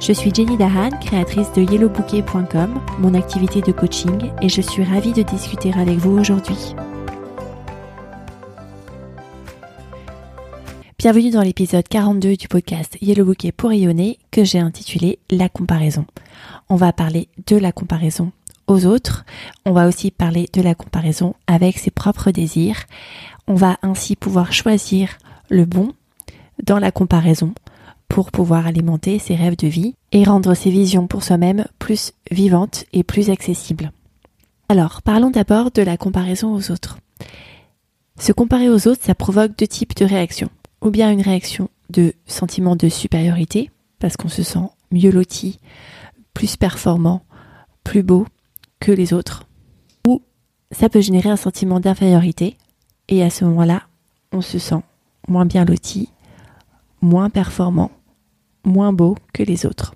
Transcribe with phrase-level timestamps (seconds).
[0.00, 5.12] Je suis Jenny Dahan, créatrice de yellowbouquet.com, mon activité de coaching, et je suis ravie
[5.12, 6.74] de discuter avec vous aujourd'hui.
[10.98, 16.06] Bienvenue dans l'épisode 42 du podcast Yellow Bouquet pour rayonner que j'ai intitulé La comparaison.
[16.70, 18.32] On va parler de la comparaison
[18.68, 19.26] aux autres,
[19.66, 22.84] on va aussi parler de la comparaison avec ses propres désirs.
[23.46, 25.18] On va ainsi pouvoir choisir
[25.50, 25.92] le bon
[26.62, 27.52] dans la comparaison
[28.10, 32.84] pour pouvoir alimenter ses rêves de vie et rendre ses visions pour soi-même plus vivantes
[32.92, 33.92] et plus accessibles.
[34.68, 36.98] Alors, parlons d'abord de la comparaison aux autres.
[38.18, 40.50] Se comparer aux autres, ça provoque deux types de réactions
[40.82, 45.60] ou bien une réaction de sentiment de supériorité, parce qu'on se sent mieux loti,
[46.34, 47.22] plus performant,
[47.84, 48.26] plus beau
[48.80, 49.44] que les autres,
[50.06, 50.22] ou
[50.70, 52.56] ça peut générer un sentiment d'infériorité,
[53.08, 53.82] et à ce moment-là,
[54.32, 54.82] on se sent
[55.28, 56.08] moins bien loti,
[57.02, 57.90] moins performant,
[58.64, 59.94] moins beau que les autres.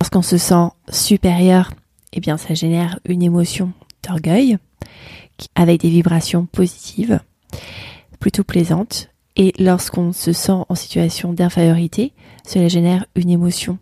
[0.00, 1.72] Lorsqu'on se sent supérieur,
[2.12, 4.58] eh bien ça génère une émotion d'orgueil
[5.54, 7.20] avec des vibrations positives,
[8.20, 12.12] plutôt plaisantes, et lorsqu'on se sent en situation d'infériorité,
[12.46, 13.78] cela génère une émotion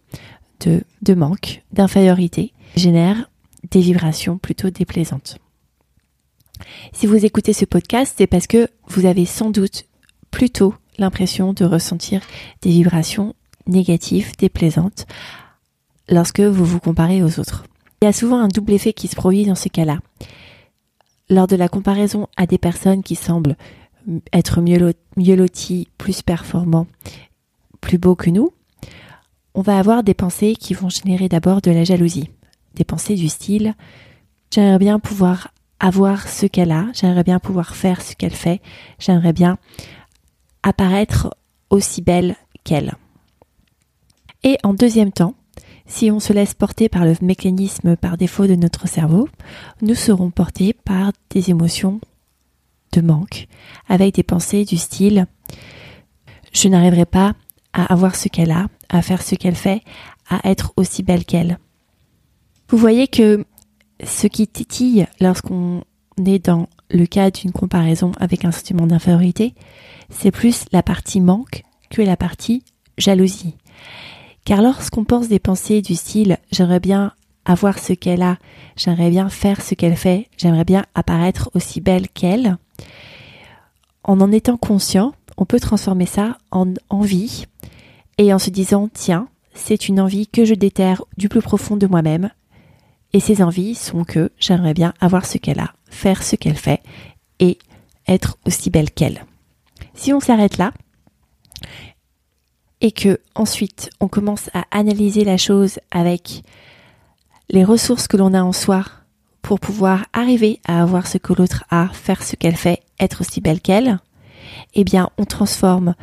[0.61, 3.31] de, de manque, d'infériorité, génère
[3.71, 5.39] des vibrations plutôt déplaisantes.
[6.93, 9.85] Si vous écoutez ce podcast, c'est parce que vous avez sans doute
[10.31, 12.21] plutôt l'impression de ressentir
[12.63, 13.35] des vibrations
[13.67, 15.07] négatives, déplaisantes,
[16.09, 17.65] lorsque vous vous comparez aux autres.
[18.03, 19.99] Il y a souvent un double effet qui se produit dans ce cas-là.
[21.31, 23.57] Lors de la comparaison à des personnes qui semblent
[24.33, 26.87] être mieux lotis, plus performants,
[27.81, 28.53] plus beaux que nous,
[29.55, 32.31] on va avoir des pensées qui vont générer d'abord de la jalousie.
[32.75, 33.75] Des pensées du style
[34.55, 35.49] j'aimerais bien pouvoir
[35.81, 38.63] avoir ce qu'elle a, j'aimerais bien pouvoir faire ce qu'elle fait,
[38.99, 39.59] j'aimerais bien
[40.63, 41.35] apparaître
[41.71, 42.95] aussi belle qu'elle.
[44.45, 45.35] Et en deuxième temps,
[45.87, 49.29] si on se laisse porter par le mécanisme par défaut de notre cerveau,
[49.83, 52.01] nous serons portés par des émotions
[52.93, 53.49] de manque,
[53.89, 55.27] avec des pensées du style
[56.55, 57.35] je n'arriverai pas
[57.73, 59.83] à avoir ce qu'elle a, à faire ce qu'elle fait,
[60.31, 61.59] à être aussi belle qu'elle.
[62.69, 63.45] Vous voyez que
[64.03, 65.83] ce qui titille lorsqu'on
[66.25, 69.55] est dans le cas d'une comparaison avec un sentiment d'infériorité,
[70.11, 72.63] c'est plus la partie manque que la partie
[72.97, 73.57] jalousie.
[74.45, 77.13] Car lorsqu'on pense des pensées du style j'aimerais bien
[77.45, 78.39] avoir ce qu'elle a,
[78.77, 82.57] j'aimerais bien faire ce qu'elle fait, j'aimerais bien apparaître aussi belle qu'elle,
[84.05, 87.47] en en étant conscient, on peut transformer ça en envie
[88.19, 91.87] et en se disant tiens, c'est une envie que je déterre du plus profond de
[91.87, 92.31] moi-même.
[93.13, 96.83] Et ces envies sont que j'aimerais bien avoir ce qu'elle a, faire ce qu'elle fait
[97.39, 97.59] et
[98.07, 99.25] être aussi belle qu'elle.
[99.95, 100.73] Si on s'arrête là
[102.85, 106.43] et que ensuite on commence à analyser la chose avec
[107.49, 108.85] les ressources que l'on a en soi
[109.41, 113.41] pour pouvoir arriver à avoir ce que l'autre a, faire ce qu'elle fait, être aussi
[113.41, 114.01] belle qu'elle,
[114.75, 115.95] eh bien on transforme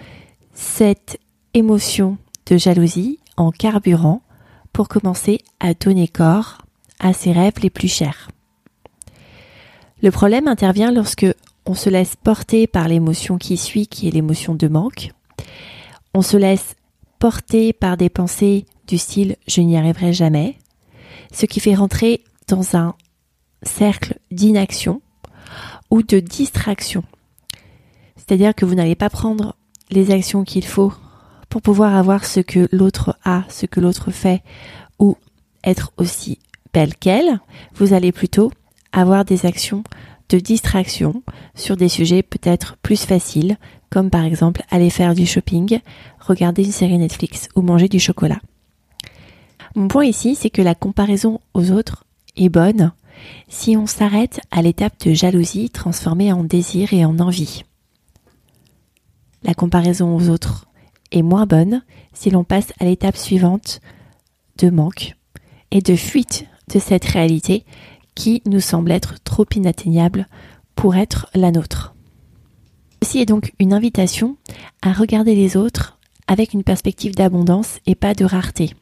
[0.55, 1.19] cette
[1.53, 4.23] émotion de jalousie en carburant
[4.73, 6.57] pour commencer à donner corps
[6.99, 8.29] à ses rêves les plus chers.
[10.01, 11.27] Le problème intervient lorsque
[11.67, 15.11] on se laisse porter par l'émotion qui suit, qui est l'émotion de manque.
[16.13, 16.75] On se laisse
[17.19, 20.57] porter par des pensées du style je n'y arriverai jamais,
[21.31, 22.95] ce qui fait rentrer dans un
[23.63, 25.01] cercle d'inaction
[25.89, 27.03] ou de distraction.
[28.15, 29.55] C'est-à-dire que vous n'allez pas prendre
[29.89, 30.93] les actions qu'il faut
[31.49, 34.41] pour pouvoir avoir ce que l'autre a, ce que l'autre fait,
[34.99, 35.17] ou
[35.63, 36.39] être aussi
[36.73, 37.39] belle qu'elle,
[37.75, 38.51] vous allez plutôt
[38.93, 39.83] avoir des actions
[40.29, 41.23] de distraction
[41.55, 43.57] sur des sujets peut-être plus faciles,
[43.91, 45.79] comme par exemple aller faire du shopping,
[46.19, 48.39] regarder une série Netflix ou manger du chocolat.
[49.75, 52.05] Mon point ici, c'est que la comparaison aux autres
[52.35, 52.93] est bonne
[53.49, 57.63] si on s'arrête à l'étape de jalousie transformée en désir et en envie.
[59.43, 60.67] La comparaison aux autres
[61.11, 61.83] est moins bonne
[62.13, 63.81] si l'on passe à l'étape suivante
[64.57, 65.15] de manque
[65.71, 67.65] et de fuite de cette réalité
[68.15, 70.27] qui nous semble être trop inatteignable
[70.75, 71.93] pour être la nôtre.
[73.03, 74.37] Ceci est donc une invitation
[74.81, 78.73] à regarder les autres avec une perspective d'abondance et pas de rareté.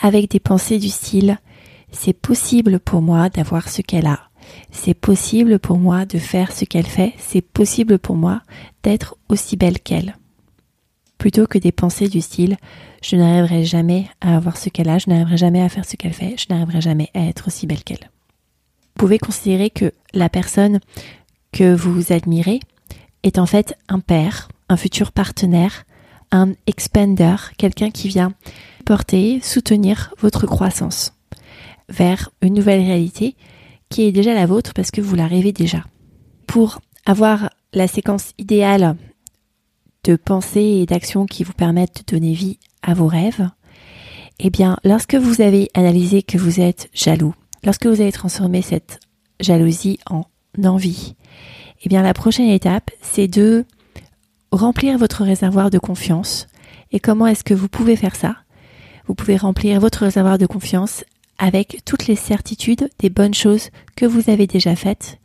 [0.00, 1.38] avec des pensées du style
[1.92, 4.20] c'est possible pour moi d'avoir ce qu'elle a.
[4.70, 7.12] C'est possible pour moi de faire ce qu'elle fait.
[7.18, 8.42] C'est possible pour moi
[8.82, 10.16] d'être aussi belle qu'elle.
[11.18, 12.56] Plutôt que des pensées du style
[13.02, 16.12] je n'arriverai jamais à avoir ce qu'elle a, je n'arriverai jamais à faire ce qu'elle
[16.12, 18.10] fait, je n'arriverai jamais à être aussi belle qu'elle.
[18.96, 20.80] Vous pouvez considérer que la personne
[21.52, 22.60] que vous admirez
[23.22, 25.84] est en fait un père, un futur partenaire,
[26.32, 28.32] un expander, quelqu'un qui vient
[28.84, 31.12] porter, soutenir votre croissance
[31.88, 33.36] vers une nouvelle réalité
[33.88, 35.84] qui est déjà la vôtre parce que vous la rêvez déjà.
[36.46, 38.96] Pour avoir la séquence idéale
[40.04, 43.50] de pensées et d'actions qui vous permettent de donner vie à vos rêves,
[44.38, 47.34] eh bien, lorsque vous avez analysé que vous êtes jaloux,
[47.64, 49.00] lorsque vous avez transformé cette
[49.40, 50.24] jalousie en
[50.64, 51.14] envie,
[51.82, 53.64] eh bien, la prochaine étape, c'est de
[54.52, 56.46] remplir votre réservoir de confiance.
[56.92, 58.36] Et comment est-ce que vous pouvez faire ça?
[59.06, 61.04] Vous pouvez remplir votre réservoir de confiance
[61.38, 65.18] avec toutes les certitudes des bonnes choses que vous avez déjà faites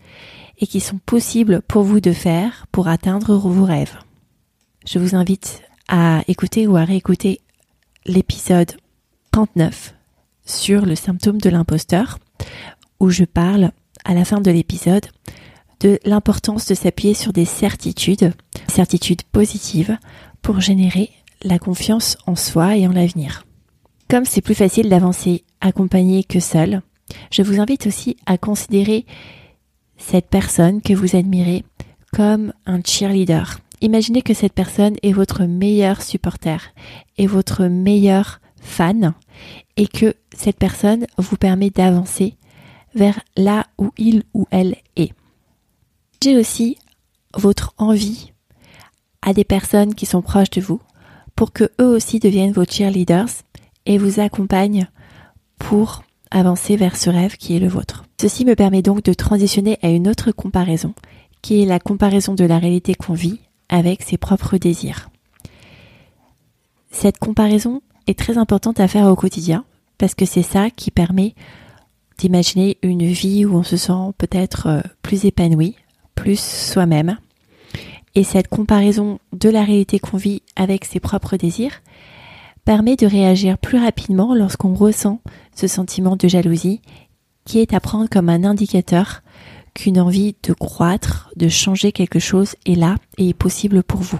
[0.59, 3.97] et qui sont possibles pour vous de faire pour atteindre vos rêves.
[4.87, 7.41] Je vous invite à écouter ou à réécouter
[8.05, 8.71] l'épisode
[9.31, 9.93] 39
[10.45, 12.19] sur le symptôme de l'imposteur
[12.99, 13.71] où je parle
[14.05, 15.05] à la fin de l'épisode
[15.79, 18.33] de l'importance de s'appuyer sur des certitudes,
[18.67, 19.97] certitudes positives
[20.41, 21.11] pour générer
[21.43, 23.45] la confiance en soi et en l'avenir.
[24.09, 26.81] Comme c'est plus facile d'avancer accompagné que seul,
[27.31, 29.05] je vous invite aussi à considérer
[29.97, 31.63] cette personne que vous admirez
[32.13, 33.59] comme un cheerleader.
[33.81, 36.73] Imaginez que cette personne est votre meilleur supporter
[37.17, 39.13] et votre meilleur fan
[39.77, 42.35] et que cette personne vous permet d'avancer
[42.95, 45.11] vers là où il ou elle est.
[46.23, 46.77] J'ai aussi
[47.35, 48.31] votre envie
[49.21, 50.81] à des personnes qui sont proches de vous
[51.35, 53.29] pour que eux aussi deviennent vos cheerleaders
[53.85, 54.87] et vous accompagnent
[55.59, 58.05] pour avancer vers ce rêve qui est le vôtre.
[58.19, 60.93] Ceci me permet donc de transitionner à une autre comparaison,
[61.41, 63.39] qui est la comparaison de la réalité qu'on vit
[63.69, 65.09] avec ses propres désirs.
[66.91, 69.65] Cette comparaison est très importante à faire au quotidien,
[69.97, 71.35] parce que c'est ça qui permet
[72.17, 75.75] d'imaginer une vie où on se sent peut-être euh, plus épanoui,
[76.15, 77.17] plus soi-même.
[78.15, 81.81] Et cette comparaison de la réalité qu'on vit avec ses propres désirs
[82.63, 85.21] permet de réagir plus rapidement lorsqu'on ressent
[85.55, 86.81] ce sentiment de jalousie
[87.45, 89.21] qui est à prendre comme un indicateur
[89.75, 94.19] qu'une envie de croître, de changer quelque chose est là et est possible pour vous.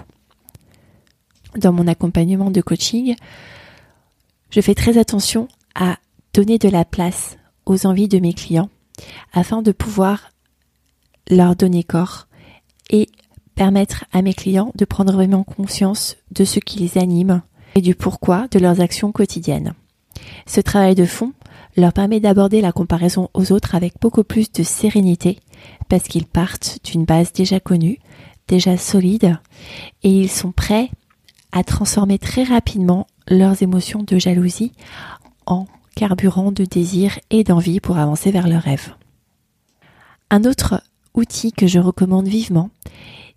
[1.56, 3.16] Dans mon accompagnement de coaching,
[4.50, 5.96] je fais très attention à
[6.34, 8.68] donner de la place aux envies de mes clients
[9.32, 10.30] afin de pouvoir
[11.30, 12.26] leur donner corps
[12.90, 13.08] et
[13.54, 17.42] permettre à mes clients de prendre vraiment conscience de ce qui les anime
[17.74, 19.74] et du pourquoi de leurs actions quotidiennes.
[20.46, 21.32] Ce travail de fond
[21.76, 25.40] leur permet d'aborder la comparaison aux autres avec beaucoup plus de sérénité
[25.88, 27.98] parce qu'ils partent d'une base déjà connue,
[28.48, 29.38] déjà solide
[30.02, 30.90] et ils sont prêts
[31.52, 34.72] à transformer très rapidement leurs émotions de jalousie
[35.46, 38.94] en carburant de désir et d'envie pour avancer vers leurs rêves.
[40.30, 40.82] Un autre
[41.16, 42.70] outil que je recommande vivement,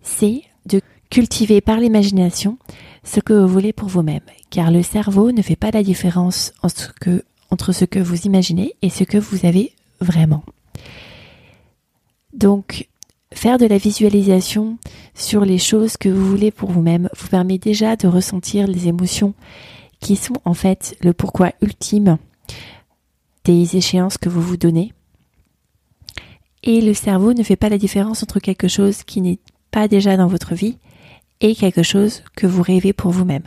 [0.02, 0.80] c'est de
[1.10, 2.58] cultiver par l'imagination
[3.02, 7.72] ce que vous voulez pour vous-même, car le cerveau ne fait pas la différence entre,
[7.72, 10.44] ce que vous imaginez et ce que vous avez vraiment.
[12.32, 12.88] Donc,
[13.32, 14.78] faire de la visualisation
[15.14, 19.34] sur les choses que vous voulez pour vous-même vous permet déjà de ressentir les émotions
[20.00, 22.18] qui sont en fait le pourquoi ultime
[23.44, 24.92] des échéances que vous vous donnez.
[26.62, 29.38] Et le cerveau ne fait pas la différence entre quelque chose qui n'est
[29.70, 30.78] pas déjà dans votre vie
[31.40, 33.44] et quelque chose que vous rêvez pour vous-même.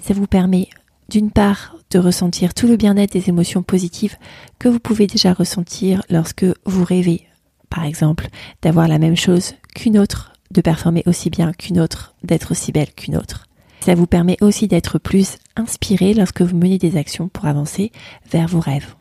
[0.00, 0.68] Ça vous permet
[1.08, 4.16] d'une part de ressentir tout le bien-être des émotions positives
[4.58, 7.26] que vous pouvez déjà ressentir lorsque vous rêvez,
[7.70, 8.26] par exemple,
[8.62, 12.92] d'avoir la même chose qu'une autre, de performer aussi bien qu'une autre, d'être aussi belle
[12.92, 13.46] qu'une autre.
[13.80, 17.92] Ça vous permet aussi d'être plus inspiré lorsque vous menez des actions pour avancer
[18.30, 18.94] vers vos rêves.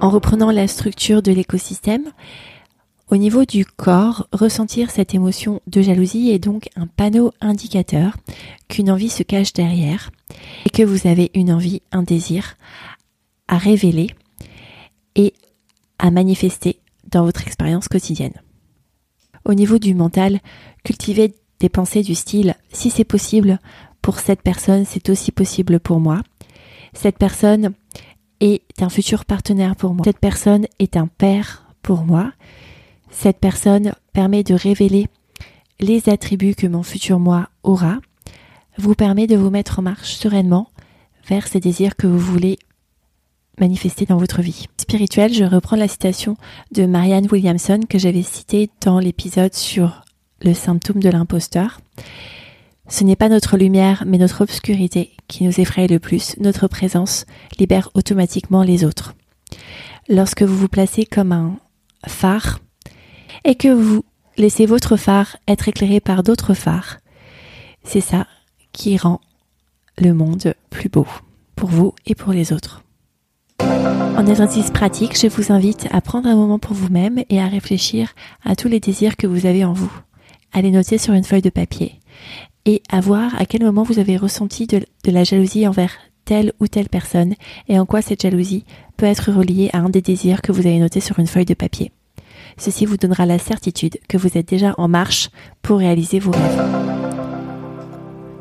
[0.00, 2.10] En reprenant la structure de l'écosystème,
[3.10, 8.16] au niveau du corps, ressentir cette émotion de jalousie est donc un panneau indicateur
[8.68, 10.10] qu'une envie se cache derrière
[10.64, 12.54] et que vous avez une envie, un désir
[13.46, 14.06] à révéler
[15.16, 15.34] et
[15.98, 16.80] à manifester
[17.10, 18.40] dans votre expérience quotidienne.
[19.44, 20.40] Au niveau du mental,
[20.82, 23.58] cultivez des pensées du style si c'est possible
[24.00, 26.22] pour cette personne, c'est aussi possible pour moi.
[26.94, 27.74] Cette personne
[28.40, 30.04] est un futur partenaire pour moi.
[30.04, 32.32] Cette personne est un père pour moi.
[33.10, 35.08] Cette personne permet de révéler
[35.80, 37.98] les attributs que mon futur moi aura,
[38.78, 40.68] vous permet de vous mettre en marche sereinement
[41.26, 42.58] vers ces désirs que vous voulez
[43.58, 44.66] manifester dans votre vie.
[44.80, 46.36] Spirituel, je reprends la citation
[46.72, 50.02] de Marianne Williamson que j'avais citée dans l'épisode sur
[50.42, 51.80] le symptôme de l'imposteur.
[52.90, 56.36] Ce n'est pas notre lumière, mais notre obscurité qui nous effraie le plus.
[56.40, 57.24] Notre présence
[57.58, 59.14] libère automatiquement les autres.
[60.08, 61.56] Lorsque vous vous placez comme un
[62.06, 62.58] phare
[63.44, 64.04] et que vous
[64.36, 66.98] laissez votre phare être éclairé par d'autres phares,
[67.84, 68.26] c'est ça
[68.72, 69.20] qui rend
[69.96, 71.06] le monde plus beau
[71.54, 72.82] pour vous et pour les autres.
[73.60, 78.14] En exercice pratique, je vous invite à prendre un moment pour vous-même et à réfléchir
[78.44, 79.92] à tous les désirs que vous avez en vous.
[80.52, 82.00] À les noter sur une feuille de papier
[82.66, 85.92] et à voir à quel moment vous avez ressenti de, la jalousie envers
[86.24, 87.34] telle ou telle personne
[87.68, 88.64] et en quoi cette jalousie
[88.96, 91.54] peut être reliée à un des désirs que vous avez noté sur une feuille de
[91.54, 91.90] papier.
[92.56, 95.30] Ceci vous donnera la certitude que vous êtes déjà en marche
[95.62, 96.90] pour réaliser vos rêves.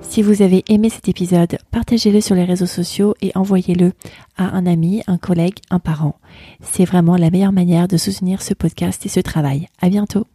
[0.02, 3.94] Si vous avez aimé cet épisode, partagez-le sur les réseaux sociaux et envoyez-le
[4.38, 6.16] à un ami, un collègue, un parent.
[6.62, 9.68] C'est vraiment la meilleure manière de soutenir ce podcast et ce travail.
[9.80, 10.26] À bientôt!